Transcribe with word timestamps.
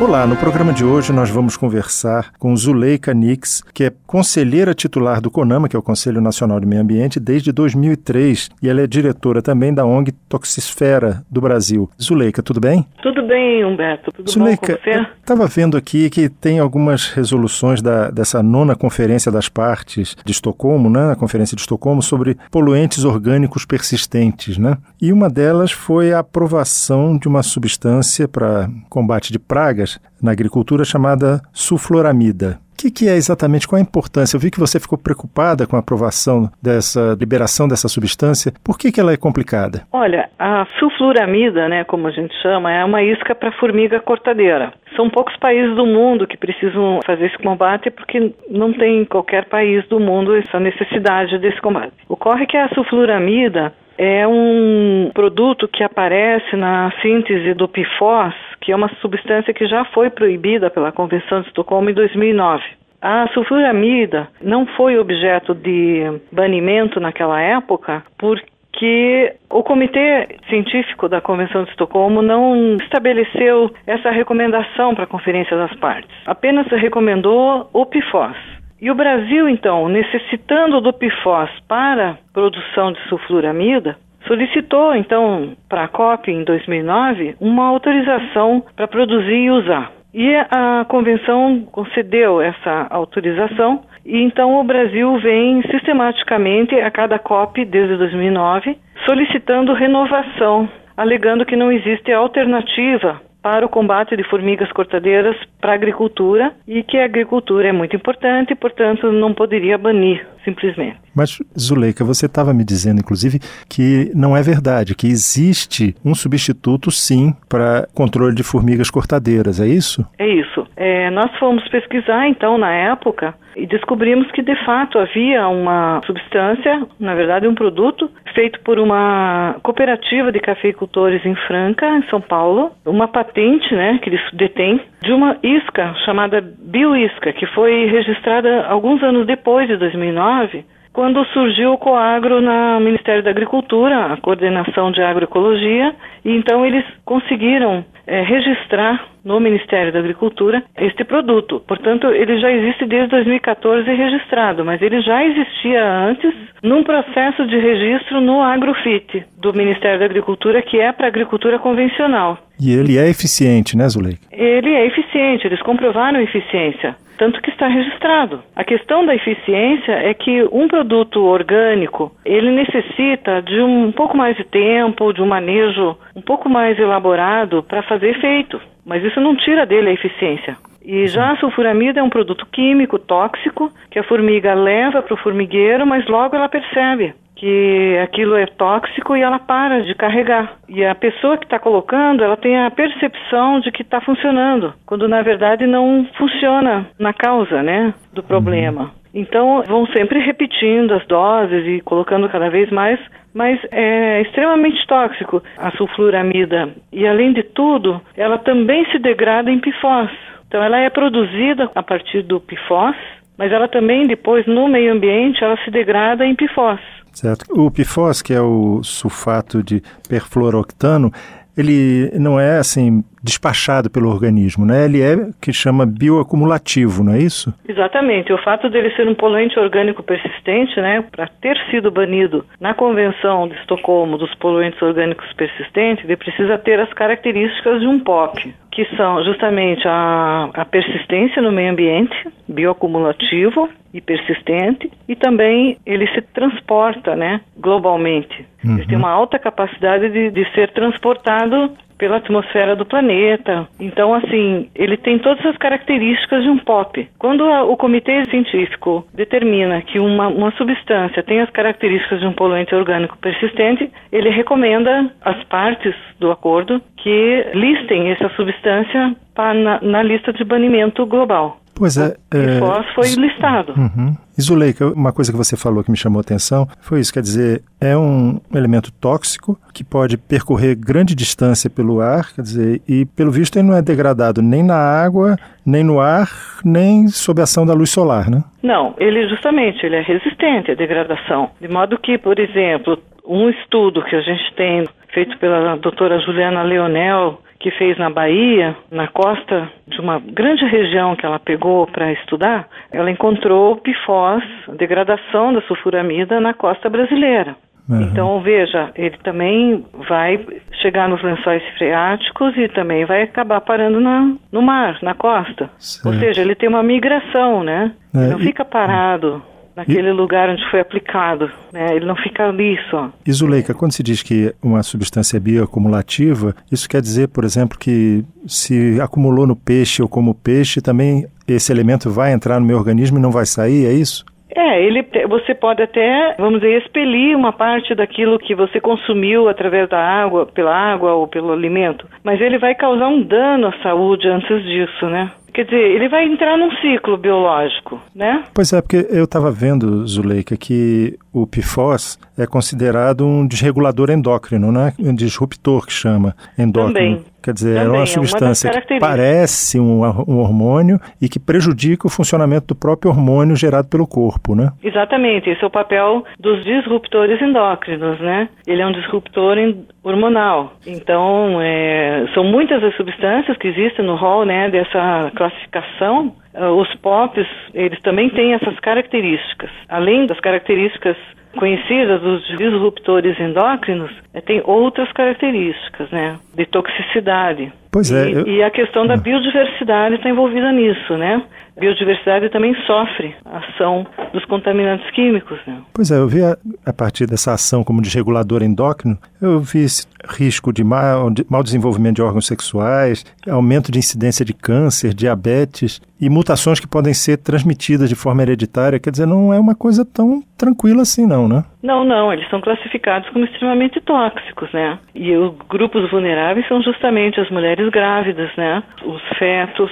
Olá, 0.00 0.26
no 0.26 0.36
programa 0.36 0.72
de 0.72 0.84
hoje 0.84 1.12
nós 1.12 1.30
vamos 1.30 1.56
conversar 1.56 2.32
com 2.38 2.56
Zuleika 2.56 3.14
Nix, 3.14 3.62
que 3.72 3.84
é 3.84 3.92
conselheira 4.06 4.74
titular 4.74 5.20
do 5.20 5.30
CONAMA, 5.30 5.68
que 5.68 5.76
é 5.76 5.78
o 5.78 5.82
Conselho 5.82 6.20
Nacional 6.20 6.58
de 6.58 6.66
Meio 6.66 6.82
Ambiente, 6.82 7.20
desde 7.20 7.52
2003, 7.52 8.50
e 8.60 8.68
ela 8.68 8.80
é 8.80 8.86
diretora 8.86 9.40
também 9.40 9.72
da 9.72 9.84
ONG 9.84 10.12
Toxisfera 10.28 11.22
do 11.30 11.40
Brasil. 11.40 11.88
Zuleika, 12.00 12.42
tudo 12.42 12.60
bem? 12.60 12.84
Tudo 13.02 13.26
bem, 13.26 13.64
Humberto. 13.64 14.10
Tudo 14.12 14.30
Zuleika, 14.30 14.72
bom 14.72 14.78
com 14.78 14.90
você? 14.90 15.06
Estava 15.20 15.46
vendo 15.46 15.76
aqui 15.76 16.10
que 16.10 16.28
tem 16.28 16.58
algumas 16.58 17.08
resoluções 17.08 17.80
da, 17.80 18.10
dessa 18.10 18.42
nona 18.42 18.74
Conferência 18.74 19.30
das 19.30 19.48
Partes 19.48 20.16
de 20.24 20.32
Estocolmo, 20.32 20.90
né, 20.90 21.12
a 21.12 21.16
Conferência 21.16 21.54
de 21.54 21.62
Estocolmo, 21.62 22.02
sobre 22.02 22.36
poluentes 22.50 23.04
orgânicos 23.04 23.64
persistentes, 23.64 24.58
né? 24.58 24.76
E 25.00 25.12
uma 25.12 25.30
delas 25.30 25.70
foi 25.70 26.12
a 26.12 26.18
aprovação 26.18 27.16
de 27.16 27.28
uma 27.28 27.42
substância 27.42 28.26
para 28.26 28.68
combate 28.88 29.32
de 29.32 29.38
pragas 29.38 29.81
na 30.22 30.32
agricultura 30.32 30.84
chamada 30.84 31.40
sulfloramida. 31.52 32.58
O 32.72 32.82
que, 32.82 32.90
que, 32.90 33.08
é 33.08 33.14
exatamente, 33.14 33.68
qual 33.68 33.78
a 33.78 33.82
importância? 33.82 34.34
Eu 34.34 34.40
vi 34.40 34.50
que 34.50 34.58
você 34.58 34.80
ficou 34.80 34.98
preocupada 34.98 35.68
com 35.68 35.76
a 35.76 35.78
aprovação 35.78 36.50
dessa 36.60 37.16
liberação 37.18 37.68
dessa 37.68 37.86
substância. 37.86 38.52
Por 38.64 38.76
que, 38.76 38.90
que 38.90 39.00
ela 39.00 39.12
é 39.12 39.16
complicada? 39.16 39.82
Olha, 39.92 40.28
a 40.36 40.66
sulfluramida, 40.80 41.68
né, 41.68 41.84
como 41.84 42.08
a 42.08 42.10
gente 42.10 42.34
chama, 42.42 42.72
é 42.72 42.84
uma 42.84 43.00
isca 43.00 43.36
para 43.36 43.52
formiga 43.52 44.00
cortadeira. 44.00 44.72
São 44.96 45.08
poucos 45.08 45.36
países 45.36 45.76
do 45.76 45.86
mundo 45.86 46.26
que 46.26 46.36
precisam 46.36 46.98
fazer 47.06 47.26
esse 47.26 47.38
combate 47.38 47.88
porque 47.88 48.34
não 48.50 48.72
tem 48.72 49.02
em 49.02 49.04
qualquer 49.04 49.44
país 49.44 49.86
do 49.88 50.00
mundo 50.00 50.34
essa 50.34 50.58
necessidade 50.58 51.38
desse 51.38 51.60
combate. 51.60 51.92
Ocorre 52.08 52.46
que 52.46 52.56
a 52.56 52.68
sulfluramida 52.70 53.72
é 53.98 54.26
um 54.26 55.10
produto 55.14 55.68
que 55.68 55.82
aparece 55.82 56.56
na 56.56 56.92
síntese 57.02 57.54
do 57.54 57.68
PFOS, 57.68 58.34
que 58.60 58.72
é 58.72 58.76
uma 58.76 58.88
substância 59.00 59.52
que 59.52 59.66
já 59.66 59.84
foi 59.86 60.10
proibida 60.10 60.70
pela 60.70 60.92
Convenção 60.92 61.40
de 61.40 61.48
Estocolmo 61.48 61.90
em 61.90 61.94
2009. 61.94 62.62
A 63.00 63.26
sulfuramida 63.34 64.28
não 64.40 64.64
foi 64.64 64.96
objeto 64.96 65.54
de 65.54 66.20
banimento 66.30 67.00
naquela 67.00 67.40
época 67.40 68.04
porque 68.16 69.34
o 69.50 69.62
Comitê 69.62 70.38
Científico 70.48 71.08
da 71.08 71.20
Convenção 71.20 71.64
de 71.64 71.70
Estocolmo 71.70 72.22
não 72.22 72.76
estabeleceu 72.76 73.72
essa 73.86 74.10
recomendação 74.10 74.94
para 74.94 75.04
a 75.04 75.08
Conferência 75.08 75.56
das 75.56 75.74
Partes. 75.76 76.10
Apenas 76.26 76.66
recomendou 76.68 77.68
o 77.72 77.86
PFOS. 77.86 78.61
E 78.82 78.90
o 78.90 78.96
Brasil, 78.96 79.48
então, 79.48 79.88
necessitando 79.88 80.80
do 80.80 80.92
PFOS 80.92 81.50
para 81.68 82.18
produção 82.34 82.90
de 82.90 83.00
sulfuramida, 83.08 83.96
solicitou, 84.26 84.92
então, 84.96 85.52
para 85.68 85.84
a 85.84 85.88
COP 85.88 86.32
em 86.32 86.42
2009 86.42 87.36
uma 87.40 87.68
autorização 87.68 88.60
para 88.74 88.88
produzir 88.88 89.36
e 89.36 89.50
usar. 89.52 89.92
E 90.12 90.34
a 90.34 90.84
convenção 90.88 91.60
concedeu 91.70 92.40
essa 92.40 92.88
autorização 92.90 93.84
e 94.04 94.18
então 94.20 94.58
o 94.58 94.64
Brasil 94.64 95.16
vem 95.20 95.62
sistematicamente 95.70 96.74
a 96.74 96.90
cada 96.90 97.20
COP 97.20 97.64
desde 97.64 97.96
2009 97.96 98.76
solicitando 99.06 99.74
renovação, 99.74 100.68
alegando 100.96 101.46
que 101.46 101.54
não 101.54 101.70
existe 101.70 102.12
alternativa 102.12 103.20
para 103.42 103.66
o 103.66 103.68
combate 103.68 104.16
de 104.16 104.22
formigas 104.24 104.70
cortadeiras 104.72 105.36
para 105.60 105.72
a 105.72 105.74
agricultura 105.74 106.54
e 106.66 106.82
que 106.82 106.96
a 106.96 107.04
agricultura 107.04 107.68
é 107.68 107.72
muito 107.72 107.96
importante, 107.96 108.54
portanto 108.54 109.10
não 109.10 109.34
poderia 109.34 109.76
banir 109.76 110.26
simplesmente. 110.44 110.96
Mas, 111.14 111.38
Zuleika, 111.58 112.04
você 112.04 112.26
estava 112.26 112.54
me 112.54 112.64
dizendo, 112.64 113.00
inclusive, 113.00 113.38
que 113.68 114.10
não 114.14 114.36
é 114.36 114.42
verdade, 114.42 114.94
que 114.94 115.06
existe 115.06 115.94
um 116.04 116.14
substituto, 116.14 116.90
sim, 116.90 117.34
para 117.48 117.86
controle 117.94 118.34
de 118.34 118.42
formigas 118.42 118.90
cortadeiras, 118.90 119.60
é 119.60 119.66
isso? 119.66 120.06
É 120.18 120.26
isso. 120.26 120.61
É, 120.76 121.10
nós 121.10 121.30
fomos 121.38 121.66
pesquisar, 121.68 122.28
então, 122.28 122.56
na 122.56 122.72
época, 122.72 123.34
e 123.54 123.66
descobrimos 123.66 124.30
que, 124.32 124.42
de 124.42 124.54
fato, 124.64 124.98
havia 124.98 125.46
uma 125.48 126.00
substância, 126.06 126.86
na 126.98 127.14
verdade, 127.14 127.46
um 127.46 127.54
produto, 127.54 128.10
feito 128.34 128.60
por 128.60 128.78
uma 128.78 129.56
cooperativa 129.62 130.32
de 130.32 130.40
cafeicultores 130.40 131.24
em 131.26 131.34
Franca, 131.34 131.86
em 131.86 132.02
São 132.08 132.20
Paulo, 132.20 132.72
uma 132.86 133.08
patente, 133.08 133.74
né, 133.74 133.98
que 134.02 134.08
eles 134.08 134.20
detêm, 134.32 134.80
de 135.02 135.12
uma 135.12 135.36
isca 135.42 135.94
chamada 136.04 136.40
bioisca, 136.40 137.32
que 137.32 137.46
foi 137.46 137.86
registrada 137.86 138.66
alguns 138.66 139.02
anos 139.02 139.26
depois 139.26 139.68
de 139.68 139.76
2009, 139.76 140.64
quando 140.92 141.24
surgiu 141.26 141.72
o 141.72 141.78
Coagro 141.78 142.40
no 142.40 142.80
Ministério 142.80 143.22
da 143.22 143.30
Agricultura, 143.30 144.12
a 144.12 144.16
coordenação 144.18 144.92
de 144.92 145.00
agroecologia, 145.00 145.94
e 146.24 146.30
então 146.30 146.64
eles 146.66 146.84
conseguiram 147.04 147.84
é, 148.06 148.22
registrar 148.22 149.06
no 149.24 149.40
Ministério 149.40 149.92
da 149.92 150.00
Agricultura 150.00 150.62
este 150.76 151.04
produto. 151.04 151.62
Portanto, 151.66 152.08
ele 152.08 152.40
já 152.40 152.50
existe 152.50 152.84
desde 152.86 153.08
2014 153.08 153.88
registrado, 153.88 154.64
mas 154.64 154.82
ele 154.82 155.00
já 155.00 155.24
existia 155.24 155.84
antes 155.84 156.34
num 156.62 156.82
processo 156.82 157.46
de 157.46 157.56
registro 157.56 158.20
no 158.20 158.42
Agrofit 158.42 159.24
do 159.38 159.54
Ministério 159.54 159.98
da 159.98 160.04
Agricultura, 160.04 160.60
que 160.60 160.78
é 160.78 160.92
para 160.92 161.06
agricultura 161.06 161.58
convencional. 161.58 162.38
E 162.60 162.72
ele 162.72 162.98
é 162.98 163.08
eficiente, 163.08 163.76
né, 163.76 163.88
Zuleika? 163.88 164.20
Ele 164.30 164.74
é 164.74 164.86
eficiente, 164.86 165.46
eles 165.46 165.62
comprovaram 165.62 166.20
eficiência 166.20 166.96
tanto 167.18 167.40
que 167.40 167.50
está 167.50 167.66
registrado. 167.66 168.42
A 168.54 168.64
questão 168.64 169.04
da 169.04 169.14
eficiência 169.14 169.92
é 169.92 170.14
que 170.14 170.44
um 170.52 170.68
produto 170.68 171.24
orgânico, 171.24 172.12
ele 172.24 172.50
necessita 172.50 173.42
de 173.42 173.60
um 173.60 173.92
pouco 173.92 174.16
mais 174.16 174.36
de 174.36 174.44
tempo, 174.44 175.12
de 175.12 175.22
um 175.22 175.26
manejo 175.26 175.96
um 176.14 176.22
pouco 176.22 176.48
mais 176.48 176.78
elaborado 176.78 177.62
para 177.62 177.82
fazer 177.82 178.10
efeito, 178.10 178.60
mas 178.84 179.04
isso 179.04 179.20
não 179.20 179.36
tira 179.36 179.66
dele 179.66 179.90
a 179.90 179.92
eficiência. 179.92 180.56
E 180.84 181.06
já 181.06 181.32
a 181.32 181.36
sulfuramida 181.36 182.00
é 182.00 182.02
um 182.02 182.10
produto 182.10 182.44
químico 182.46 182.98
tóxico 182.98 183.70
que 183.90 183.98
a 183.98 184.04
formiga 184.04 184.52
leva 184.52 185.00
para 185.00 185.14
o 185.14 185.18
formigueiro, 185.18 185.86
mas 185.86 186.06
logo 186.08 186.34
ela 186.34 186.48
percebe 186.48 187.14
que 187.42 187.98
aquilo 188.00 188.36
é 188.36 188.46
tóxico 188.46 189.16
e 189.16 189.20
ela 189.20 189.40
para 189.40 189.82
de 189.82 189.96
carregar. 189.96 190.58
E 190.68 190.84
a 190.84 190.94
pessoa 190.94 191.36
que 191.36 191.44
está 191.44 191.58
colocando, 191.58 192.22
ela 192.22 192.36
tem 192.36 192.56
a 192.56 192.70
percepção 192.70 193.58
de 193.58 193.72
que 193.72 193.82
está 193.82 194.00
funcionando, 194.00 194.72
quando 194.86 195.08
na 195.08 195.22
verdade 195.22 195.66
não 195.66 196.06
funciona 196.16 196.86
na 197.00 197.12
causa, 197.12 197.60
né, 197.60 197.92
do 198.12 198.22
problema. 198.22 198.82
Uhum. 198.82 198.90
Então 199.12 199.64
vão 199.66 199.86
sempre 199.88 200.20
repetindo 200.20 200.94
as 200.94 201.04
doses 201.08 201.66
e 201.66 201.80
colocando 201.80 202.28
cada 202.28 202.48
vez 202.48 202.70
mais, 202.70 203.00
mas 203.34 203.58
é 203.72 204.22
extremamente 204.22 204.86
tóxico 204.86 205.42
a 205.58 205.72
sulfuramida. 205.72 206.68
E 206.92 207.08
além 207.08 207.32
de 207.32 207.42
tudo, 207.42 208.00
ela 208.16 208.38
também 208.38 208.88
se 208.92 209.00
degrada 209.00 209.50
em 209.50 209.58
PFOS. 209.58 210.12
Então 210.46 210.62
ela 210.62 210.78
é 210.78 210.88
produzida 210.88 211.68
a 211.74 211.82
partir 211.82 212.22
do 212.22 212.40
PFOS, 212.40 212.96
mas 213.36 213.50
ela 213.50 213.66
também 213.66 214.06
depois 214.06 214.46
no 214.46 214.68
meio 214.68 214.92
ambiente 214.92 215.42
ela 215.42 215.56
se 215.64 215.72
degrada 215.72 216.24
em 216.24 216.36
PFOS. 216.36 217.01
Certo. 217.12 217.44
O 217.50 217.70
PFOS, 217.70 218.22
que 218.22 218.32
é 218.32 218.40
o 218.40 218.82
sulfato 218.82 219.62
de 219.62 219.82
perfluoroctano, 220.08 221.12
ele 221.56 222.10
não 222.18 222.40
é 222.40 222.58
assim 222.58 223.04
despachado 223.22 223.90
pelo 223.90 224.08
organismo, 224.08 224.64
né? 224.64 224.84
Ele 224.84 225.00
é 225.00 225.16
que 225.40 225.52
chama 225.52 225.86
bioacumulativo, 225.86 227.04
não 227.04 227.12
é 227.12 227.18
isso? 227.18 227.54
Exatamente. 227.68 228.32
O 228.32 228.38
fato 228.38 228.68
dele 228.68 228.90
ser 228.96 229.06
um 229.06 229.14
poluente 229.14 229.58
orgânico 229.58 230.02
persistente, 230.02 230.80
né, 230.80 231.04
para 231.10 231.28
ter 231.40 231.56
sido 231.70 231.90
banido 231.90 232.44
na 232.60 232.74
Convenção 232.74 233.46
de 233.46 233.54
Estocolmo 233.56 234.18
dos 234.18 234.34
poluentes 234.36 234.80
orgânicos 234.82 235.30
persistentes, 235.34 236.04
ele 236.04 236.16
precisa 236.16 236.58
ter 236.58 236.80
as 236.80 236.92
características 236.94 237.80
de 237.80 237.86
um 237.86 238.00
POP, 238.00 238.54
que 238.72 238.86
são 238.96 239.22
justamente 239.22 239.86
a, 239.86 240.48
a 240.54 240.64
persistência 240.64 241.42
no 241.42 241.52
meio 241.52 241.70
ambiente, 241.70 242.16
bioacumulativo 242.48 243.68
e 243.92 244.00
persistente, 244.00 244.90
e 245.06 245.14
também 245.14 245.76
ele 245.84 246.06
se 246.08 246.22
transporta, 246.22 247.14
né, 247.14 247.42
globalmente. 247.58 248.46
Uhum. 248.64 248.76
Ele 248.76 248.86
tem 248.86 248.98
uma 248.98 249.10
alta 249.10 249.38
capacidade 249.38 250.08
de, 250.08 250.30
de 250.30 250.44
ser 250.52 250.70
transportado 250.72 251.72
pela 252.02 252.16
atmosfera 252.16 252.74
do 252.74 252.84
planeta. 252.84 253.68
Então, 253.78 254.12
assim, 254.12 254.68
ele 254.74 254.96
tem 254.96 255.20
todas 255.20 255.46
as 255.46 255.56
características 255.56 256.42
de 256.42 256.48
um 256.48 256.58
POP. 256.58 257.08
Quando 257.16 257.44
a, 257.44 257.62
o 257.62 257.76
comitê 257.76 258.24
científico 258.28 259.06
determina 259.14 259.80
que 259.82 260.00
uma, 260.00 260.26
uma 260.26 260.50
substância 260.56 261.22
tem 261.22 261.40
as 261.40 261.50
características 261.50 262.18
de 262.18 262.26
um 262.26 262.32
poluente 262.32 262.74
orgânico 262.74 263.16
persistente, 263.18 263.88
ele 264.10 264.30
recomenda 264.30 265.12
às 265.24 265.44
partes 265.44 265.94
do 266.18 266.32
acordo 266.32 266.82
que 266.96 267.46
listem 267.54 268.10
essa 268.10 268.28
substância 268.30 269.14
na, 269.36 269.80
na 269.80 270.02
lista 270.02 270.32
de 270.32 270.42
banimento 270.42 271.06
global. 271.06 271.61
Pois 271.82 271.98
é. 271.98 272.10
O 272.10 272.60
PFOS 272.60 272.86
é... 272.86 272.94
foi 272.94 273.08
listado. 273.20 273.72
Uhum. 273.76 274.14
E 274.38 274.40
Zuleika, 274.40 274.86
uma 274.86 275.12
coisa 275.12 275.32
que 275.32 275.36
você 275.36 275.56
falou 275.56 275.82
que 275.82 275.90
me 275.90 275.96
chamou 275.96 276.20
a 276.20 276.20
atenção 276.20 276.64
foi 276.80 277.00
isso, 277.00 277.12
quer 277.12 277.22
dizer, 277.22 277.60
é 277.80 277.96
um 277.96 278.40
elemento 278.54 278.92
tóxico 278.92 279.58
que 279.74 279.82
pode 279.82 280.16
percorrer 280.16 280.76
grande 280.76 281.12
distância 281.12 281.68
pelo 281.68 282.00
ar, 282.00 282.32
quer 282.36 282.42
dizer, 282.42 282.80
e 282.88 283.04
pelo 283.04 283.32
visto 283.32 283.58
ele 283.58 283.66
não 283.66 283.76
é 283.76 283.82
degradado 283.82 284.40
nem 284.40 284.62
na 284.62 284.76
água, 284.76 285.36
nem 285.66 285.82
no 285.82 285.98
ar, 285.98 286.28
nem 286.64 287.08
sob 287.08 287.40
a 287.40 287.44
ação 287.44 287.66
da 287.66 287.74
luz 287.74 287.90
solar, 287.90 288.30
né? 288.30 288.44
Não, 288.62 288.94
ele 288.96 289.28
justamente, 289.28 289.84
ele 289.84 289.96
é 289.96 290.02
resistente 290.02 290.70
à 290.70 290.76
degradação. 290.76 291.50
De 291.60 291.66
modo 291.66 291.98
que, 291.98 292.16
por 292.16 292.38
exemplo, 292.38 292.96
um 293.26 293.50
estudo 293.50 294.04
que 294.04 294.14
a 294.14 294.20
gente 294.20 294.54
tem 294.54 294.84
feito 295.12 295.36
pela 295.38 295.74
doutora 295.78 296.20
Juliana 296.20 296.62
Leonel, 296.62 297.40
que 297.62 297.70
fez 297.70 297.96
na 297.96 298.10
Bahia, 298.10 298.76
na 298.90 299.06
costa 299.06 299.70
de 299.86 300.00
uma 300.00 300.18
grande 300.18 300.64
região 300.66 301.14
que 301.14 301.24
ela 301.24 301.38
pegou 301.38 301.86
para 301.86 302.12
estudar, 302.12 302.68
ela 302.90 303.10
encontrou 303.10 303.76
PFOS, 303.76 304.42
degradação 304.76 305.54
da 305.54 305.62
sulfuramida 305.62 306.40
na 306.40 306.52
costa 306.52 306.90
brasileira. 306.90 307.56
Uhum. 307.88 308.02
Então, 308.02 308.40
veja, 308.40 308.90
ele 308.94 309.16
também 309.22 309.84
vai 310.08 310.44
chegar 310.80 311.08
nos 311.08 311.22
lençóis 311.22 311.62
freáticos 311.78 312.56
e 312.56 312.68
também 312.68 313.04
vai 313.04 313.22
acabar 313.22 313.60
parando 313.60 314.00
na, 314.00 314.34
no 314.50 314.62
mar, 314.62 314.98
na 315.02 315.14
costa. 315.14 315.70
Certo. 315.78 316.06
Ou 316.06 316.20
seja, 316.20 316.40
ele 316.42 316.54
tem 316.54 316.68
uma 316.68 316.82
migração, 316.82 317.62
né? 317.62 317.92
É, 318.14 318.28
não 318.28 318.38
fica 318.38 318.64
parado 318.64 319.42
naquele 319.76 320.08
e... 320.08 320.12
lugar 320.12 320.48
onde 320.48 320.62
foi 320.70 320.80
aplicado. 320.80 321.50
Né? 321.72 321.96
Ele 321.96 322.06
não 322.06 322.16
fica 322.16 322.48
ali 322.48 322.78
só. 322.90 323.10
E 323.26 323.32
Zuleika, 323.32 323.74
quando 323.74 323.92
se 323.92 324.02
diz 324.02 324.22
que 324.22 324.54
uma 324.62 324.82
substância 324.82 325.36
é 325.36 325.40
bioacumulativa, 325.40 326.54
isso 326.70 326.88
quer 326.88 327.00
dizer, 327.00 327.28
por 327.28 327.44
exemplo, 327.44 327.78
que 327.78 328.24
se 328.46 329.00
acumulou 329.00 329.46
no 329.46 329.56
peixe 329.56 330.02
ou 330.02 330.08
como 330.08 330.34
peixe, 330.34 330.80
também 330.80 331.26
esse 331.46 331.72
elemento 331.72 332.10
vai 332.10 332.32
entrar 332.32 332.60
no 332.60 332.66
meu 332.66 332.76
organismo 332.76 333.18
e 333.18 333.22
não 333.22 333.30
vai 333.30 333.46
sair, 333.46 333.86
é 333.86 333.92
isso? 333.92 334.24
É, 334.54 334.82
ele, 334.82 335.06
você 335.28 335.54
pode 335.54 335.82
até, 335.82 336.34
vamos 336.38 336.60
dizer, 336.60 336.82
expelir 336.82 337.34
uma 337.34 337.52
parte 337.52 337.94
daquilo 337.94 338.38
que 338.38 338.54
você 338.54 338.80
consumiu 338.80 339.48
através 339.48 339.88
da 339.88 339.98
água, 339.98 340.44
pela 340.44 340.74
água 340.74 341.14
ou 341.14 341.26
pelo 341.26 341.52
alimento, 341.52 342.06
mas 342.22 342.40
ele 342.40 342.58
vai 342.58 342.74
causar 342.74 343.08
um 343.08 343.22
dano 343.22 343.68
à 343.68 343.72
saúde 343.82 344.28
antes 344.28 344.62
disso, 344.62 345.06
né? 345.06 345.30
Quer 345.52 345.64
dizer, 345.64 345.80
ele 345.80 346.08
vai 346.08 346.24
entrar 346.24 346.56
num 346.56 346.70
ciclo 346.76 347.16
biológico, 347.16 348.00
né? 348.14 348.44
Pois 348.54 348.72
é, 348.72 348.80
porque 348.80 349.06
eu 349.10 349.24
estava 349.24 349.50
vendo, 349.50 350.06
Zuleika, 350.06 350.56
que 350.56 351.18
o 351.32 351.46
PFOS 351.46 352.18
é 352.38 352.46
considerado 352.46 353.26
um 353.26 353.46
desregulador 353.46 354.10
endócrino, 354.10 354.72
né? 354.72 354.92
Um 354.98 355.14
disruptor 355.14 355.86
que 355.86 355.92
chama 355.92 356.34
endócrino. 356.58 356.94
Também. 356.94 357.32
Quer 357.42 357.54
dizer, 357.54 357.74
Também, 357.74 357.96
é 357.96 357.98
uma 357.98 358.06
substância 358.06 358.68
é 358.68 358.72
uma 358.72 358.80
que 358.80 358.98
parece 359.00 359.80
um, 359.80 360.04
um, 360.28 360.38
hormônio 360.38 361.00
e 361.20 361.28
que 361.28 361.40
prejudica 361.40 362.06
o 362.06 362.10
funcionamento 362.10 362.68
do 362.68 362.76
próprio 362.76 363.10
hormônio 363.10 363.56
gerado 363.56 363.88
pelo 363.88 364.06
corpo, 364.06 364.54
né? 364.54 364.70
Exatamente, 364.82 365.50
esse 365.50 365.62
é 365.62 365.66
o 365.66 365.70
papel 365.70 366.24
dos 366.38 366.62
disruptores 366.62 367.42
endócrinos, 367.42 368.20
né? 368.20 368.48
Ele 368.64 368.80
é 368.80 368.86
um 368.86 368.92
disruptor 368.92 369.56
hormonal. 370.04 370.74
Então, 370.86 371.60
é, 371.60 372.26
são 372.32 372.44
muitas 372.44 372.82
as 372.82 372.94
substâncias 372.96 373.56
que 373.56 373.68
existem 373.68 374.04
no 374.04 374.14
rol, 374.14 374.44
né, 374.44 374.68
dessa 374.70 375.32
classificação. 375.42 376.34
Uh, 376.54 376.66
os 376.80 376.94
POPs, 376.96 377.48
eles 377.74 378.00
também 378.02 378.28
têm 378.30 378.52
essas 378.54 378.78
características. 378.80 379.70
Além 379.88 380.26
das 380.26 380.38
características 380.40 381.16
conhecidas 381.56 382.20
dos 382.20 382.46
disruptores 382.56 383.38
endócrinos 383.38 384.10
é, 384.32 384.40
tem 384.40 384.62
outras 384.64 385.10
características, 385.12 386.10
né? 386.10 386.38
De 386.54 386.64
toxicidade. 386.66 387.72
Pois 387.92 388.10
é. 388.10 388.30
E, 388.30 388.32
eu... 388.32 388.46
e 388.46 388.62
a 388.62 388.70
questão 388.70 389.06
da 389.06 389.18
biodiversidade 389.18 390.14
está 390.14 390.30
envolvida 390.30 390.72
nisso, 390.72 391.16
né? 391.18 391.42
A 391.76 391.80
biodiversidade 391.80 392.48
também 392.48 392.74
sofre 392.86 393.34
a 393.44 393.58
ação 393.58 394.06
dos 394.32 394.44
contaminantes 394.46 395.08
químicos. 395.10 395.58
Né? 395.66 395.78
Pois 395.92 396.10
é, 396.10 396.16
eu 396.16 396.26
vi 396.26 396.42
a, 396.42 396.56
a, 396.84 396.92
partir 396.92 397.26
dessa 397.26 397.52
ação 397.52 397.84
como 397.84 398.02
desregulador 398.02 398.62
endócrino, 398.62 399.18
eu 399.40 399.60
vi 399.60 399.84
esse 399.84 400.06
risco 400.28 400.72
de 400.72 400.84
mau, 400.84 401.30
de 401.30 401.44
mau 401.50 401.62
desenvolvimento 401.62 402.16
de 402.16 402.22
órgãos 402.22 402.46
sexuais, 402.46 403.24
aumento 403.48 403.90
de 403.90 403.98
incidência 403.98 404.44
de 404.44 404.52
câncer, 404.52 405.14
diabetes 405.14 406.00
e 406.20 406.28
mutações 406.30 406.78
que 406.78 406.86
podem 406.86 407.12
ser 407.12 407.38
transmitidas 407.38 408.08
de 408.08 408.14
forma 408.14 408.42
hereditária. 408.42 409.00
Quer 409.00 409.10
dizer, 409.10 409.26
não 409.26 409.52
é 409.52 409.58
uma 409.58 409.74
coisa 409.74 410.04
tão 410.04 410.42
tranquila 410.56 411.02
assim, 411.02 411.26
não, 411.26 411.48
né? 411.48 411.64
Não, 411.82 412.04
não, 412.04 412.32
eles 412.32 412.48
são 412.48 412.60
classificados 412.60 413.28
como 413.30 413.44
extremamente 413.44 414.00
tóxicos, 414.02 414.72
né? 414.72 414.98
E 415.14 415.34
os 415.36 415.52
grupos 415.68 416.08
vulneráveis 416.10 416.68
são 416.68 416.80
justamente 416.80 417.40
as 417.40 417.50
mulheres 417.82 417.90
grávidas, 417.90 418.50
né? 418.56 418.82
Os 419.04 419.22
fetos, 419.38 419.90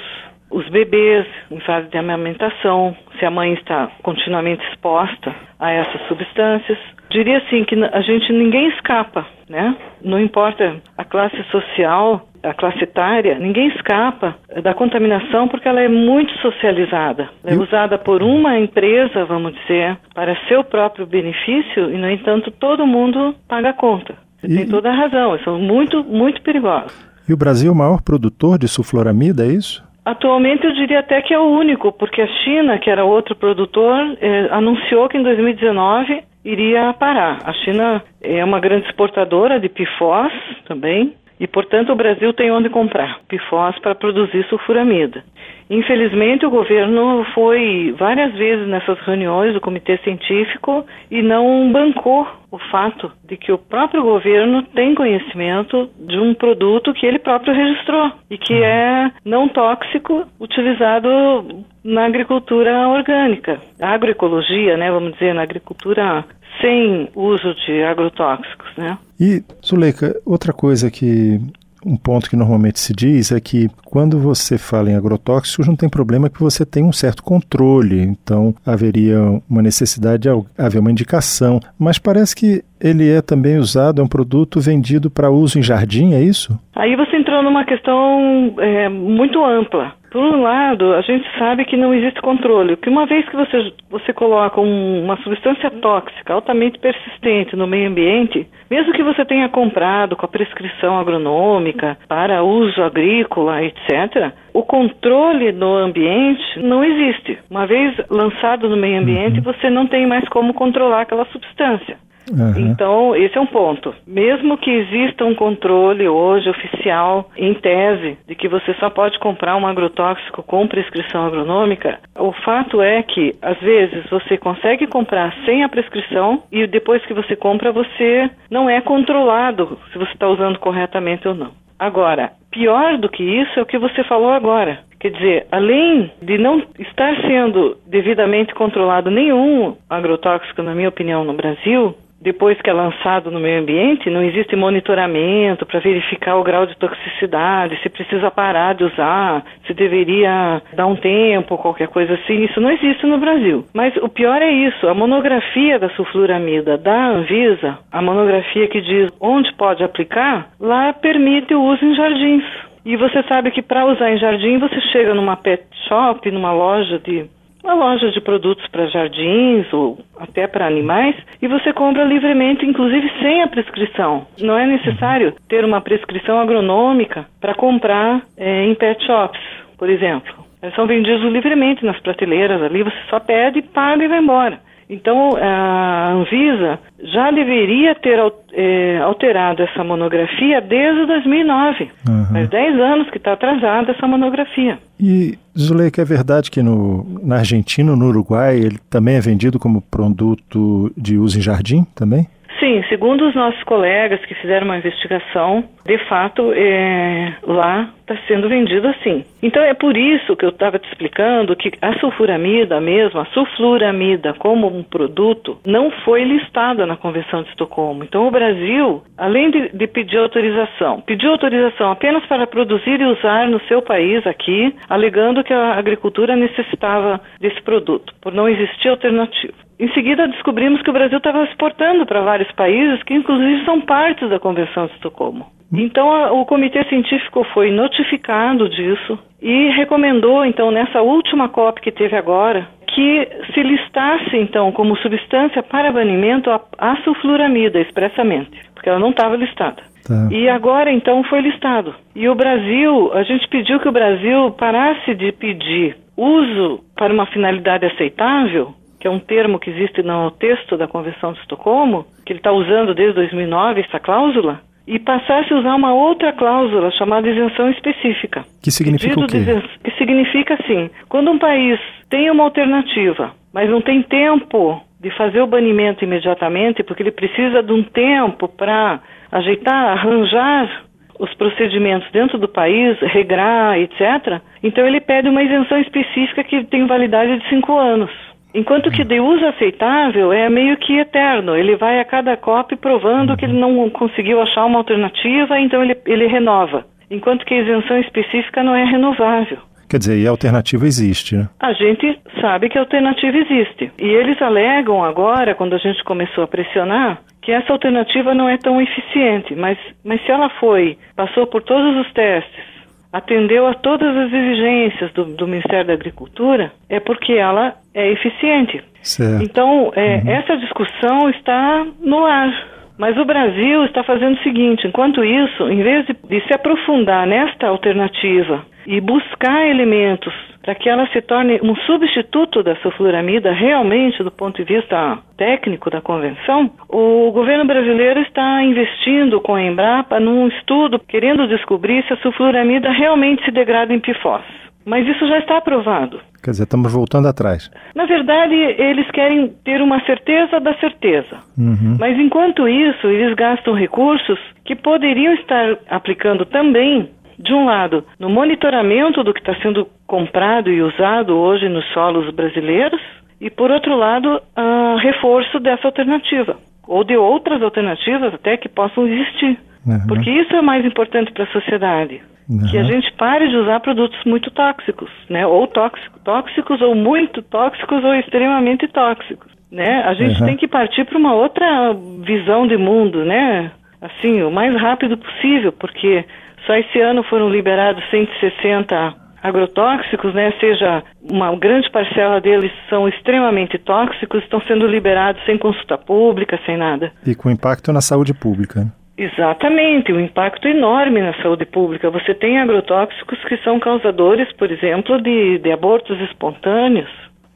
os 0.51 0.69
bebês 0.69 1.27
em 1.51 1.61
fase 1.61 1.89
de 1.89 1.99
amamentação, 1.99 2.97
se 3.19 3.25
a 3.25 3.31
mãe 3.31 3.55
está 3.55 3.91
continuamente 4.03 4.65
exposta 4.71 5.35
a 5.59 5.71
essas 5.71 6.01
substâncias. 6.09 6.79
Diria 7.11 7.39
assim 7.39 7.65
que 7.65 7.75
a 7.75 8.01
gente 8.03 8.33
ninguém 8.33 8.69
escapa, 8.69 9.27
né? 9.49 9.77
Não 10.03 10.21
importa 10.21 10.77
a 10.97 11.05
classe 11.05 11.43
social, 11.51 12.29
a 12.43 12.55
classe 12.55 12.83
etária, 12.85 13.39
ninguém 13.39 13.69
escapa 13.69 14.37
da 14.63 14.73
contaminação 14.75 15.49
porque 15.49 15.69
ela 15.69 15.81
é 15.81 15.89
muito 15.89 16.33
socializada. 16.39 17.29
Ela 17.45 17.57
é 17.57 17.59
usada 17.59 17.99
por 17.99 18.23
uma 18.23 18.59
empresa, 18.59 19.25
vamos 19.25 19.55
dizer, 19.55 19.99
para 20.15 20.37
seu 20.47 20.63
próprio 20.63 21.07
benefício 21.07 21.91
e, 21.91 21.97
no 21.97 22.09
entanto, 22.09 22.51
todo 22.53 22.87
mundo 22.87 23.35
paga 23.49 23.71
a 23.71 23.75
conta. 23.75 24.15
Você 24.41 24.47
e... 24.47 24.57
tem 24.57 24.69
toda 24.69 24.89
a 24.89 24.95
razão, 24.95 25.39
são 25.41 25.59
muito, 25.59 26.03
muito 26.05 26.41
perigosos. 26.43 27.10
E 27.31 27.33
o 27.33 27.37
Brasil 27.37 27.71
é 27.71 27.73
o 27.73 27.77
maior 27.77 28.03
produtor 28.03 28.59
de 28.59 28.67
sulfloramida, 28.67 29.45
é 29.47 29.53
isso? 29.53 29.85
Atualmente 30.05 30.67
eu 30.67 30.73
diria 30.73 30.99
até 30.99 31.23
que 31.23 31.33
é 31.33 31.39
o 31.39 31.45
único, 31.45 31.93
porque 31.93 32.21
a 32.21 32.27
China, 32.27 32.77
que 32.77 32.91
era 32.91 33.05
outro 33.05 33.37
produtor, 33.37 34.17
eh, 34.21 34.49
anunciou 34.51 35.09
que 35.09 35.17
em 35.17 35.23
2019 35.23 36.25
iria 36.45 36.93
parar. 36.93 37.39
A 37.45 37.53
China 37.53 38.03
é 38.21 38.45
uma 38.45 38.59
grande 38.59 38.87
exportadora 38.87 39.61
de 39.61 39.69
PFOS 39.69 40.33
também, 40.67 41.15
e, 41.41 41.47
portanto, 41.47 41.91
o 41.91 41.97
Brasil 41.97 42.35
tem 42.35 42.53
onde 42.53 42.69
comprar 42.69 43.19
PFOS 43.27 43.79
para 43.79 43.95
produzir 43.95 44.45
sulfuramida. 44.51 45.25
Infelizmente, 45.71 46.45
o 46.45 46.51
governo 46.51 47.25
foi 47.33 47.95
várias 47.97 48.35
vezes 48.35 48.69
nessas 48.69 48.99
reuniões 49.01 49.55
do 49.55 49.61
comitê 49.61 49.97
científico 49.99 50.85
e 51.11 51.23
não 51.23 51.73
bancou 51.73 52.29
o 52.51 52.59
fato 52.59 53.11
de 53.25 53.37
que 53.37 53.53
o 53.53 53.57
próprio 53.57 54.03
governo 54.03 54.65
tem 54.75 54.95
conhecimento 54.95 55.89
de 55.99 56.19
um 56.19 56.35
produto 56.35 56.93
que 56.93 57.07
ele 57.07 57.21
próprio 57.21 57.55
registrou 57.55 58.13
e 58.29 58.37
que 58.37 58.53
uhum. 58.53 58.65
é 58.65 59.13
não 59.25 59.49
tóxico, 59.49 60.27
utilizado 60.39 61.65
na 61.83 62.05
agricultura 62.05 62.89
orgânica, 62.89 63.61
agroecologia, 63.81 64.77
né, 64.77 64.91
vamos 64.91 65.13
dizer, 65.13 65.33
na 65.35 65.43
agricultura 65.43 66.25
sem 66.61 67.09
uso 67.15 67.55
de 67.55 67.83
agrotóxicos, 67.85 68.70
né? 68.77 68.99
E, 69.19 69.43
Zuleika, 69.65 70.17
outra 70.25 70.53
coisa 70.53 70.91
que 70.91 71.41
um 71.85 71.97
ponto 71.97 72.29
que 72.29 72.37
normalmente 72.37 72.79
se 72.79 72.93
diz 72.93 73.33
é 73.33 73.41
que 73.41 73.69
quando 73.85 74.19
você 74.19 74.59
fala 74.59 74.91
em 74.91 74.97
agrotóxicos 74.97 75.67
não 75.67 75.77
tem 75.77 75.89
problema 75.89 76.29
que 76.29 76.41
você 76.41 76.65
tem 76.65 76.85
um 76.85 76.93
certo 76.93 77.23
controle, 77.23 78.01
então 78.01 78.55
haveria 78.65 79.19
uma 79.49 79.63
necessidade 79.63 80.25
de 80.25 80.29
haver 80.59 80.79
uma 80.79 80.91
indicação, 80.91 81.61
mas 81.79 81.99
parece 81.99 82.37
que 82.37 82.63
ele 82.81 83.09
é 83.09 83.21
também 83.23 83.59
usado, 83.59 84.01
é 84.01 84.05
um 84.05 84.09
produto 84.09 84.61
vendido 84.61 85.11
para 85.11 85.31
uso 85.31 85.59
em 85.59 85.63
jardim, 85.63 86.15
é 86.15 86.23
isso? 86.23 86.59
Aí 86.75 86.97
você 86.97 87.17
entrou 87.17 87.43
numa 87.43 87.65
questão 87.65 88.55
é, 88.59 88.89
muito 88.89 89.43
ampla. 89.45 89.95
Por 90.11 90.25
um 90.25 90.43
lado, 90.43 90.93
a 90.95 91.01
gente 91.03 91.25
sabe 91.39 91.65
que 91.65 91.77
não 91.77 91.95
existe 91.95 92.21
controle, 92.21 92.77
que 92.77 92.89
uma 92.89 93.07
vez 93.07 93.25
que 93.29 93.37
você, 93.37 93.73
você 93.89 94.13
coloca 94.13 94.61
um, 94.61 95.05
uma 95.05 95.17
substância 95.19 95.71
tóxica 95.71 96.35
altamente 96.35 96.81
persistente 96.81 97.55
no 97.55 97.67
meio 97.67 97.89
ambiente, 97.89 98.45
mesmo 98.69 98.93
que 98.93 99.05
você 99.05 99.25
tenha 99.25 99.49
comprado 99.49 100.17
com 100.17 100.27
a 100.27 100.29
prescrição 100.29 100.99
agronômica 100.99 101.97
para 102.09 102.43
uso 102.43 102.83
agrícola, 102.83 103.63
etc., 103.63 104.33
o 104.53 104.65
controle 104.65 105.53
no 105.53 105.77
ambiente 105.77 106.59
não 106.59 106.83
existe. 106.83 107.39
Uma 107.49 107.67
vez 107.67 107.97
lançado 108.11 108.69
no 108.69 108.77
meio 108.77 109.01
ambiente, 109.01 109.39
uhum. 109.39 109.45
você 109.45 109.71
não 109.71 109.87
tem 109.87 110.09
mais 110.09 110.29
como 110.29 110.53
controlar 110.53 111.03
aquela 111.03 111.25
substância. 111.27 111.97
Uhum. 112.31 112.71
Então, 112.71 113.17
esse 113.17 113.37
é 113.37 113.41
um 113.41 113.47
ponto. 113.47 113.95
Mesmo 114.07 114.59
que 114.59 114.71
exista 114.71 115.25
um 115.25 115.35
controle 115.35 116.09
hoje 116.09 116.49
oficial, 116.49 117.31
em 117.37 117.55
tese, 117.55 118.19
de 118.27 118.35
que 118.35 118.49
você 118.49 118.75
só 118.75 118.91
pode 118.91 119.19
comprar 119.19 119.57
um 119.57 119.67
agrotóxico 119.67 120.43
com 120.43 120.67
prescrição 120.67 121.27
agronômica, 121.27 121.99
o 122.19 122.33
fato 122.33 122.81
é 122.83 123.03
que, 123.03 123.35
às 123.43 123.59
vezes, 123.61 124.09
você 124.11 124.37
consegue 124.37 124.87
comprar 124.87 125.35
sem 125.45 125.63
a 125.65 125.69
prescrição 125.69 126.43
e 126.53 126.67
depois 126.67 127.05
que 127.07 127.15
você 127.15 127.35
compra, 127.37 127.73
você 127.73 128.31
não 128.51 128.69
é 128.69 128.81
controlado 128.81 129.79
se 129.93 129.99
você 129.99 130.13
está 130.13 130.29
usando 130.29 130.59
corretamente 130.59 131.27
ou 131.27 131.35
não. 131.35 131.53
Agora, 131.79 132.33
pior 132.51 132.99
do 132.99 133.09
que 133.09 133.23
isso 133.23 133.59
é 133.59 133.63
o 133.63 133.67
que 133.67 133.79
você 133.79 134.05
falou 134.05 134.31
agora. 134.33 134.81
Quer 135.01 135.13
dizer, 135.13 135.47
além 135.51 136.13
de 136.21 136.37
não 136.37 136.63
estar 136.79 137.17
sendo 137.23 137.79
devidamente 137.87 138.55
controlado 138.55 139.11
nenhum 139.11 139.75
agrotóxico, 139.89 140.63
na 140.63 140.75
minha 140.75 140.91
opinião, 140.91 141.25
no 141.25 141.33
Brasil, 141.33 141.95
depois 142.21 142.61
que 142.61 142.69
é 142.69 142.73
lançado 142.73 143.31
no 143.31 143.41
meio 143.41 143.63
ambiente, 143.63 144.11
não 144.11 144.23
existe 144.23 144.55
monitoramento 144.55 145.65
para 145.65 145.81
verificar 145.81 146.37
o 146.37 146.45
grau 146.45 146.67
de 146.67 146.77
toxicidade, 146.77 147.81
se 147.83 147.89
precisa 147.89 148.31
parar 148.31 148.75
de 148.75 148.85
usar, 148.85 149.43
se 149.67 149.73
deveria 149.73 150.61
dar 150.75 150.87
um 150.87 150.97
tempo, 150.97 151.57
qualquer 151.57 151.89
coisa 151.89 152.15
assim. 152.15 152.45
Isso 152.45 152.61
não 152.61 152.71
existe 152.71 153.07
no 153.07 153.19
Brasil. 153.19 153.65
Mas 153.75 153.97
o 153.97 154.09
pior 154.09 154.43
é 154.43 154.51
isso: 154.51 154.87
a 154.87 154.95
monografia 154.95 155.79
da 155.79 155.89
sulfuramida 155.91 156.77
da 156.77 157.09
Anvisa, 157.09 157.79
a 157.91 158.03
monografia 158.03 158.69
que 158.69 158.81
diz 158.81 159.11
onde 159.21 159.53
pode 159.55 159.83
aplicar, 159.83 160.51
lá 160.61 160.93
permite 160.93 161.55
o 161.55 161.63
uso 161.63 161.85
em 161.85 161.95
jardins. 161.95 162.45
E 162.85 162.97
você 162.97 163.23
sabe 163.25 163.51
que 163.51 163.63
para 163.63 163.87
usar 163.87 164.11
em 164.11 164.19
jardim, 164.19 164.59
você 164.59 164.81
chega 164.93 165.15
numa 165.15 165.37
pet 165.37 165.65
shop, 165.87 166.31
numa 166.31 166.53
loja 166.53 166.99
de 166.99 167.29
uma 167.63 167.75
loja 167.75 168.11
de 168.11 168.21
produtos 168.21 168.67
para 168.69 168.87
jardins 168.87 169.71
ou 169.73 169.99
até 170.19 170.47
para 170.47 170.67
animais 170.67 171.15
e 171.41 171.47
você 171.47 171.73
compra 171.73 172.05
livremente, 172.05 172.65
inclusive 172.65 173.11
sem 173.21 173.43
a 173.43 173.49
prescrição. 173.49 174.27
Não 174.41 174.59
é 174.59 174.67
necessário 174.67 175.35
ter 175.49 175.65
uma 175.65 175.81
prescrição 175.81 176.39
agronômica 176.39 177.27
para 177.41 177.55
comprar 177.55 178.23
é, 178.37 178.65
em 178.65 178.75
pet 178.75 179.05
shops, 179.05 179.41
por 179.79 179.89
exemplo. 179.89 180.33
Eles 180.63 180.75
são 180.75 180.87
vendidos 180.87 181.33
livremente 181.33 181.85
nas 181.85 181.99
prateleiras 182.01 182.63
ali, 182.63 182.83
você 182.83 182.99
só 183.09 183.19
pede, 183.19 183.63
paga 183.63 184.05
e 184.05 184.09
vai 184.09 184.19
embora. 184.19 184.61
Então, 184.91 185.37
a 185.41 186.11
Anvisa 186.11 186.81
já 187.01 187.31
deveria 187.31 187.95
ter 187.95 188.19
é, 188.53 188.99
alterado 188.99 189.63
essa 189.63 189.85
monografia 189.85 190.61
desde 190.61 191.07
2009. 191.07 191.89
Uhum. 192.09 192.27
Faz 192.33 192.49
10 192.49 192.81
anos 192.81 193.11
que 193.11 193.19
está 193.19 193.35
atrasada 193.35 193.93
essa 193.93 194.09
monografia. 194.09 194.79
E, 194.99 195.39
Zuleika, 195.57 196.03
é 196.03 196.05
verdade 196.05 196.51
que 196.51 196.61
no, 196.61 197.07
na 197.23 197.37
Argentina, 197.37 197.95
no 197.95 198.09
Uruguai, 198.09 198.57
ele 198.57 198.79
também 198.91 199.15
é 199.15 199.21
vendido 199.21 199.61
como 199.61 199.81
produto 199.81 200.93
de 200.97 201.17
uso 201.17 201.39
em 201.39 201.43
jardim 201.43 201.85
também? 201.95 202.27
Sim, 202.59 202.83
segundo 202.89 203.27
os 203.27 203.35
nossos 203.35 203.63
colegas 203.63 204.21
que 204.27 204.35
fizeram 204.35 204.67
uma 204.67 204.77
investigação, 204.77 205.65
de 205.87 205.97
fato, 206.09 206.53
é, 206.53 207.35
lá 207.47 207.89
está 208.11 208.27
sendo 208.27 208.49
vendido 208.49 208.89
assim. 208.89 209.25
Então 209.43 209.63
é 209.63 209.75
por 209.75 209.97
isso 209.97 210.37
que 210.37 210.45
eu 210.45 210.51
estava 210.51 210.79
te 210.79 210.89
explicando 210.89 211.55
que 211.55 211.73
a 211.81 211.99
sulfuramida 211.99 212.81
mesmo, 212.81 213.21
a 213.21 213.27
sulfuramida 213.27 214.35
como 214.35 214.67
um 214.67 214.83
produto, 214.83 215.59
não 215.65 215.91
foi 216.05 216.25
listada 216.25 216.85
na 216.87 216.97
Convenção 216.97 217.43
de 217.43 217.51
Estocolmo. 217.51 218.03
Então 218.05 218.27
o 218.27 218.31
Brasil, 218.31 219.03
além 219.17 219.51
de, 219.51 219.69
de 219.71 219.87
pedir 219.87 220.19
autorização, 220.19 221.01
pediu 221.01 221.31
autorização 221.31 221.93
apenas 221.93 222.25
para 222.27 222.47
produzir 222.47 223.01
e 223.01 223.07
usar 223.07 223.49
no 223.49 223.61
seu 223.67 223.81
país 223.81 224.27
aqui, 224.27 224.75
alegando 224.89 225.45
que 225.45 225.53
a 225.53 225.75
agricultura 225.75 226.35
necessitava 226.35 227.21
desse 227.41 227.61
produto, 227.63 228.13
por 228.21 228.33
não 228.33 228.49
existir 228.49 228.89
alternativa. 228.89 229.55
Em 229.79 229.91
seguida, 229.95 230.29
descobrimos 230.29 230.83
que 230.83 230.91
o 230.91 230.93
Brasil 230.93 231.17
estava 231.17 231.45
exportando 231.45 232.05
para 232.05 232.21
vários 232.21 232.51
países 232.53 233.03
que, 233.03 233.15
inclusive, 233.15 233.65
são 233.65 233.81
partes 233.81 234.29
da 234.29 234.39
Convenção 234.39 234.87
de 234.87 234.93
Estocolmo. 234.93 235.47
Então, 235.73 236.11
a, 236.11 236.33
o 236.33 236.45
comitê 236.45 236.85
científico 236.85 237.45
foi 237.53 237.71
notificado 237.71 238.69
disso 238.69 239.19
e 239.41 239.71
recomendou, 239.71 240.45
então, 240.45 240.71
nessa 240.71 241.01
última 241.01 241.49
COP 241.49 241.81
que 241.81 241.93
teve 241.93 242.17
agora, 242.17 242.69
que 242.89 243.29
se 243.55 243.63
listasse, 243.63 244.37
então, 244.37 244.73
como 244.73 244.97
substância 244.97 245.63
para 245.63 245.93
banimento 245.93 246.51
a, 246.51 246.61
a 246.77 246.97
sulfuramida 247.03 247.81
expressamente, 247.81 248.61
porque 248.75 248.89
ela 248.89 248.99
não 248.99 249.11
estava 249.11 249.37
listada. 249.37 249.83
Tá. 250.05 250.29
E 250.31 250.49
agora, 250.49 250.91
então, 250.91 251.23
foi 251.25 251.41
listado. 251.41 251.95
E 252.17 252.29
o 252.29 252.35
Brasil, 252.35 253.13
a 253.13 253.23
gente 253.23 253.47
pediu 253.49 253.79
que 253.79 253.89
o 253.89 253.93
Brasil 253.93 254.51
parasse 254.53 255.15
de 255.15 255.31
pedir 255.31 255.97
uso 256.17 256.81
para 256.97 257.13
uma 257.13 257.27
finalidade 257.27 257.87
aceitável 257.87 258.75
que 259.01 259.09
é 259.09 259.11
um 259.11 259.19
termo 259.19 259.59
que 259.59 259.71
existe 259.71 260.03
no 260.03 260.31
texto 260.31 260.77
da 260.77 260.87
Convenção 260.87 261.33
de 261.33 261.41
Estocolmo, 261.41 262.05
que 262.25 262.35
ele 262.35 262.39
está 262.39 262.53
usando 262.53 262.95
desde 262.95 263.15
2009, 263.15 263.81
essa 263.81 263.99
cláusula, 263.99 264.61
e 264.87 264.99
passasse 264.99 265.53
a 265.53 265.57
usar 265.57 265.75
uma 265.75 265.93
outra 265.93 266.33
cláusula 266.33 266.91
chamada 266.93 267.29
isenção 267.29 267.71
específica. 267.71 268.45
Que 268.63 268.71
significa 268.71 269.21
o 269.21 269.27
quê? 269.27 269.39
Que 269.85 269.91
significa 269.93 270.55
assim, 270.55 270.91
quando 271.09 271.31
um 271.31 271.39
país 271.39 271.79
tem 272.09 272.31
uma 272.31 272.45
alternativa, 272.45 273.33
mas 273.53 273.71
não 273.71 273.81
tem 273.81 274.03
tempo 274.03 274.83
de 275.01 275.11
fazer 275.17 275.41
o 275.41 275.47
banimento 275.47 276.05
imediatamente, 276.05 276.83
porque 276.83 277.03
ele 277.03 277.11
precisa 277.11 277.63
de 277.63 277.73
um 277.73 277.83
tempo 277.83 278.49
para 278.49 279.01
ajeitar, 279.33 279.93
arranjar 279.93 280.85
os 281.19 281.33
procedimentos 281.35 282.11
dentro 282.13 282.39
do 282.39 282.49
país, 282.49 282.99
regrar, 283.01 283.79
etc., 283.79 284.41
então 284.63 284.87
ele 284.87 285.01
pede 285.01 285.29
uma 285.29 285.43
isenção 285.43 285.79
específica 285.79 286.43
que 286.43 286.65
tem 286.65 286.87
validade 286.87 287.39
de 287.39 287.49
cinco 287.49 287.77
anos. 287.79 288.11
Enquanto 288.55 288.91
que 288.91 289.05
de 289.05 289.21
uso 289.21 289.47
aceitável 289.47 290.33
é 290.33 290.49
meio 290.49 290.77
que 290.77 290.99
eterno. 290.99 291.57
Ele 291.57 291.77
vai 291.77 292.01
a 292.01 292.05
cada 292.05 292.37
COP 292.37 292.77
provando 292.77 293.37
que 293.37 293.45
ele 293.45 293.59
não 293.59 293.89
conseguiu 293.91 294.41
achar 294.41 294.65
uma 294.65 294.79
alternativa, 294.79 295.59
então 295.61 295.83
ele, 295.83 295.97
ele 296.07 296.27
renova. 296.27 296.85
Enquanto 297.11 297.45
que 297.45 297.55
a 297.55 297.63
isenção 297.63 297.99
específica 297.99 298.63
não 298.63 298.75
é 298.75 298.85
renovável. 298.85 299.59
Quer 299.91 299.99
dizer, 299.99 300.19
e 300.19 300.27
a 300.27 300.31
alternativa 300.31 300.87
existe, 300.87 301.37
né? 301.37 301.49
A 301.59 301.73
gente 301.73 302.17
sabe 302.41 302.69
que 302.69 302.79
a 302.79 302.81
alternativa 302.81 303.37
existe. 303.37 303.91
E 304.01 304.05
eles 304.07 304.41
alegam 304.41 305.03
agora, 305.03 305.53
quando 305.53 305.75
a 305.75 305.79
gente 305.79 306.05
começou 306.05 306.45
a 306.45 306.47
pressionar, 306.47 307.21
que 307.43 307.51
essa 307.51 307.73
alternativa 307.73 308.33
não 308.33 308.49
é 308.49 308.57
tão 308.57 308.81
eficiente. 308.81 309.57
Mas, 309.57 309.77
mas 310.05 310.25
se 310.25 310.31
ela 310.31 310.49
foi, 310.61 310.97
passou 311.17 311.45
por 311.49 311.63
todos 311.63 312.07
os 312.07 312.13
testes, 312.13 312.70
atendeu 313.13 313.67
a 313.67 313.75
todas 313.75 314.17
as 314.17 314.33
exigências 314.33 315.13
do, 315.13 315.25
do, 315.25 315.47
Ministério 315.47 315.87
da 315.87 315.93
Agricultura, 315.93 316.73
é 316.89 317.01
porque 317.01 317.33
ela 317.33 317.75
é 317.95 318.11
eficiente. 318.13 318.83
Certo. 319.03 319.43
Então, 319.43 319.93
é, 319.97 320.17
uhum. 320.17 320.31
essa 320.31 320.57
discussão 320.57 321.31
está 321.31 321.87
no 322.01 322.25
ar. 322.25 322.53
Mas 322.99 323.17
o 323.17 323.25
Brasil 323.25 323.85
está 323.87 324.05
fazendo 324.05 324.37
o 324.37 324.43
seguinte: 324.43 324.87
enquanto 324.87 325.25
isso, 325.25 325.69
em 325.71 325.83
vez 325.83 326.07
de, 326.07 326.15
de 326.29 326.47
se 326.47 326.55
aprofundar 326.55 327.27
nesta 327.27 327.67
alternativa 327.67 328.65
e 328.87 329.01
buscar 329.01 329.67
elementos 329.67 330.35
para 330.63 330.75
que 330.75 330.89
ela 330.89 331.07
se 331.09 331.21
torne 331.23 331.59
um 331.63 331.75
substituto 331.87 332.63
da 332.63 332.77
sulfuramida 332.77 333.53
realmente 333.53 334.23
do 334.23 334.31
ponto 334.31 334.63
de 334.63 334.75
vista 334.75 335.19
técnico 335.37 335.91
da 335.91 336.01
convenção, 336.01 336.71
o 336.89 337.31
governo 337.33 337.65
brasileiro 337.65 338.21
está 338.21 338.63
investindo 338.63 339.41
com 339.41 339.55
a 339.55 339.63
Embrapa 339.63 340.21
num 340.21 340.49
estudo 340.49 340.99
querendo 340.99 341.49
descobrir 341.49 342.05
se 342.07 342.13
a 342.13 342.17
sulfuramida 342.19 342.91
realmente 342.91 343.45
se 343.45 343.51
degrada 343.51 343.93
em 343.93 344.01
PFOS. 344.01 344.45
Mas 344.85 345.07
isso 345.07 345.27
já 345.29 345.39
está 345.39 345.59
aprovado. 345.59 346.21
Quer 346.43 346.53
dizer, 346.53 346.65
estamos 346.65 346.93
voltando 346.93 347.29
atrás. 347.29 347.71
Na 347.95 348.07
verdade, 348.07 348.55
eles 348.55 349.11
querem 349.11 349.49
ter 349.63 349.83
uma 349.83 350.01
certeza 350.07 350.59
da 350.59 350.75
certeza. 350.79 351.39
Uhum. 351.57 351.97
Mas 351.99 352.19
enquanto 352.19 352.67
isso, 352.67 353.07
eles 353.07 353.35
gastam 353.35 353.75
recursos 353.75 354.39
que 354.65 354.75
poderiam 354.75 355.35
estar 355.35 355.77
aplicando 355.89 356.47
também 356.47 357.11
de 357.41 357.55
um 357.55 357.65
lado, 357.65 358.05
no 358.19 358.29
monitoramento 358.29 359.25
do 359.25 359.33
que 359.33 359.41
está 359.41 359.55
sendo 359.63 359.89
comprado 360.07 360.71
e 360.71 360.83
usado 360.83 361.37
hoje 361.37 361.69
nos 361.69 361.87
solos 361.93 362.31
brasileiros, 362.35 363.01
e 363.41 363.49
por 363.49 363.71
outro 363.71 363.97
lado, 363.97 364.43
a 364.55 364.99
reforço 365.01 365.59
dessa 365.59 365.89
alternativa, 365.89 366.59
ou 366.87 367.03
de 367.03 367.17
outras 367.17 367.63
alternativas 367.63 368.35
até 368.35 368.59
que 368.59 368.69
possam 368.69 369.07
existir. 369.07 369.59
Uhum. 369.87 370.07
Porque 370.07 370.31
isso 370.31 370.55
é 370.55 370.61
mais 370.61 370.85
importante 370.85 371.33
para 371.33 371.45
a 371.45 371.53
sociedade. 371.53 372.21
Uhum. 372.47 372.67
Que 372.71 372.77
a 372.77 372.83
gente 372.83 373.11
pare 373.13 373.49
de 373.49 373.57
usar 373.57 373.81
produtos 373.81 374.23
muito 374.27 374.51
tóxicos, 374.51 375.09
né? 375.31 375.47
Ou 375.47 375.67
tóxicos, 375.67 376.21
tóxicos, 376.23 376.83
ou 376.83 376.95
muito 376.95 377.41
tóxicos, 377.43 378.05
ou 378.05 378.15
extremamente 378.15 378.87
tóxicos. 378.89 379.51
Né? 379.73 380.03
A 380.05 380.15
gente 380.15 380.41
uhum. 380.41 380.47
tem 380.47 380.57
que 380.57 380.67
partir 380.67 381.05
para 381.05 381.17
uma 381.17 381.33
outra 381.33 381.95
visão 382.23 382.67
de 382.67 382.77
mundo, 382.77 383.25
né? 383.25 383.71
Assim, 384.03 384.43
o 384.43 384.51
mais 384.51 384.75
rápido 384.75 385.17
possível, 385.17 385.73
porque 385.73 386.25
só 386.67 386.75
esse 386.75 387.01
ano 387.01 387.23
foram 387.25 387.49
liberados 387.49 388.03
160 388.11 389.15
agrotóxicos, 389.43 390.35
né? 390.35 390.53
Seja 390.61 391.03
uma 391.23 391.55
grande 391.57 391.91
parcela 391.91 392.41
deles 392.41 392.71
são 392.89 393.09
extremamente 393.09 393.79
tóxicos, 393.79 394.43
estão 394.43 394.61
sendo 394.63 394.87
liberados 394.87 395.43
sem 395.45 395.57
consulta 395.57 395.97
pública, 395.97 396.59
sem 396.67 396.77
nada. 396.77 397.13
E 397.27 397.35
com 397.35 397.51
impacto 397.51 397.93
na 397.93 398.01
saúde 398.01 398.35
pública. 398.35 398.87
Exatamente, 399.17 400.13
um 400.13 400.21
impacto 400.21 400.67
enorme 400.67 401.21
na 401.21 401.35
saúde 401.43 401.67
pública. 401.67 402.11
Você 402.11 402.35
tem 402.35 402.59
agrotóxicos 402.59 403.39
que 403.45 403.59
são 403.59 403.79
causadores, 403.79 404.51
por 404.55 404.71
exemplo, 404.71 405.21
de, 405.21 405.59
de 405.59 405.71
abortos 405.71 406.19
espontâneos. 406.23 407.11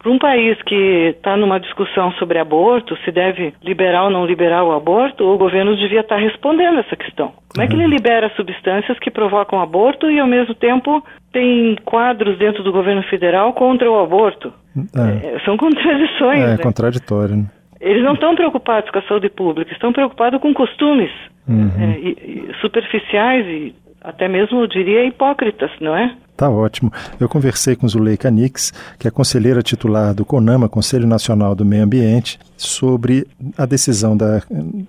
Para 0.05 0.13
um 0.13 0.19
país 0.19 0.61
que 0.65 1.15
está 1.17 1.35
numa 1.35 1.59
discussão 1.59 2.13
sobre 2.19 2.39
aborto, 2.39 2.95
se 3.07 3.11
deve 3.11 3.55
liberar 3.63 4.05
ou 4.05 4.11
não 4.11 4.27
liberar 4.27 4.63
o 4.63 4.73
aborto, 4.73 5.25
o 5.25 5.39
governo 5.39 5.75
devia 5.75 6.01
estar 6.01 6.17
tá 6.17 6.21
respondendo 6.21 6.79
essa 6.79 6.95
questão. 6.95 7.33
Como 7.49 7.65
é 7.65 7.67
que 7.67 7.73
ele 7.73 7.85
uhum. 7.85 7.89
libera 7.89 8.31
substâncias 8.37 8.99
que 8.99 9.11
provocam 9.11 9.63
aborto 9.63 10.11
e, 10.11 10.21
ao 10.21 10.27
mesmo 10.27 10.55
tempo, 10.55 11.03
tem 11.33 11.75
quadros 11.87 12.37
dentro 12.37 12.63
do 12.63 12.71
governo 12.71 13.03
federal 13.05 13.55
contra 13.55 13.91
o 13.91 13.99
aborto? 13.99 14.53
É. 14.77 15.37
É, 15.37 15.39
são 15.41 15.57
contradições. 15.57 16.39
É, 16.39 16.47
né? 16.49 16.59
contraditório. 16.59 17.37
Né? 17.37 17.47
Eles 17.81 18.05
não 18.05 18.13
estão 18.13 18.35
preocupados 18.35 18.91
com 18.91 18.99
a 18.99 19.03
saúde 19.05 19.31
pública, 19.31 19.73
estão 19.73 19.91
preocupados 19.91 20.39
com 20.39 20.53
costumes 20.53 21.11
uhum. 21.49 21.71
é, 21.81 21.99
e, 21.99 22.51
e 22.51 22.55
superficiais 22.61 23.47
e 23.47 23.75
até 24.03 24.29
mesmo, 24.29 24.61
eu 24.61 24.67
diria, 24.67 25.07
hipócritas, 25.07 25.71
não 25.81 25.97
é? 25.97 26.15
Tá 26.37 26.51
ótimo. 26.51 26.93
Eu 27.21 27.29
conversei 27.29 27.77
com 27.77 27.87
Zuleika 27.87 28.31
Nix, 28.31 28.73
que 28.99 29.07
é 29.07 29.11
conselheira 29.11 29.63
titular 29.63 30.13
do 30.13 30.25
CONAMA, 30.25 30.69
Conselho 30.69 31.07
Nacional 31.07 31.55
do 31.55 31.65
Meio 31.65 31.85
Ambiente, 31.85 32.39
sobre 32.57 33.27
a 33.57 33.65
decisão 33.65 34.17
da 34.17 34.43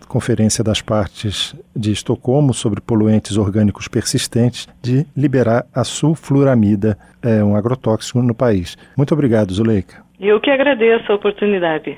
Conferência 0.08 0.64
das 0.64 0.82
Partes 0.82 1.56
de 1.76 1.92
Estocolmo 1.92 2.54
sobre 2.54 2.82
poluentes 2.82 3.38
orgânicos 3.38 3.88
persistentes 3.88 4.68
de 4.82 5.06
liberar 5.16 5.66
a 5.74 5.84
sulfluramida, 5.84 6.98
é, 7.22 7.44
um 7.44 7.56
agrotóxico, 7.56 8.22
no 8.22 8.34
país. 8.34 8.76
Muito 8.98 9.14
obrigado, 9.14 9.54
Zuleika. 9.54 10.04
Eu 10.20 10.40
que 10.40 10.50
agradeço 10.50 11.12
a 11.12 11.16
oportunidade. 11.16 11.98